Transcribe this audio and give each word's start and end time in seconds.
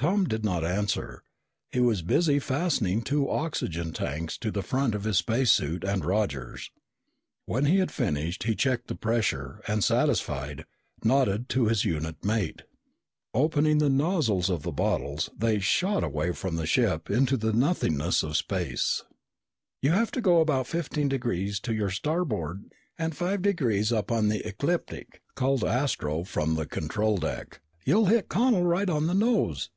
Tom 0.00 0.24
did 0.24 0.42
not 0.46 0.64
answer. 0.64 1.22
He 1.72 1.80
was 1.80 2.00
busy 2.00 2.38
fastening 2.38 3.02
two 3.02 3.28
oxygen 3.28 3.92
tanks 3.92 4.38
to 4.38 4.50
the 4.50 4.62
front 4.62 4.94
of 4.94 5.04
his 5.04 5.18
space 5.18 5.50
suit 5.50 5.84
and 5.84 6.02
Roger's. 6.02 6.70
When 7.44 7.66
he 7.66 7.76
had 7.80 7.90
finished, 7.92 8.44
he 8.44 8.54
checked 8.54 8.86
the 8.88 8.94
pressure 8.94 9.60
and, 9.68 9.84
satisfied, 9.84 10.64
nodded 11.04 11.50
to 11.50 11.66
his 11.66 11.84
unit 11.84 12.24
mate. 12.24 12.62
Opening 13.34 13.76
the 13.76 13.90
nozzles 13.90 14.48
of 14.48 14.62
the 14.62 14.72
bottles, 14.72 15.28
they 15.36 15.58
shot 15.58 16.02
away 16.02 16.32
from 16.32 16.56
the 16.56 16.64
ship 16.66 17.10
into 17.10 17.36
the 17.36 17.52
nothingness 17.52 18.22
of 18.22 18.38
space. 18.38 19.04
"You 19.82 19.90
have 19.90 20.10
to 20.12 20.22
go 20.22 20.40
about 20.40 20.66
fifteen 20.66 21.10
degrees 21.10 21.60
to 21.60 21.74
your 21.74 21.90
starboard 21.90 22.72
and 22.98 23.14
five 23.14 23.42
degrees 23.42 23.92
up 23.92 24.10
on 24.10 24.28
the 24.28 24.48
ecliptic," 24.48 25.20
called 25.34 25.62
Astro 25.62 26.24
from 26.24 26.54
the 26.54 26.64
control 26.64 27.18
deck. 27.18 27.60
"You'll 27.84 28.06
hit 28.06 28.30
Connel 28.30 28.62
right 28.64 28.88
on 28.88 29.06
the 29.06 29.12
nose!" 29.12 29.68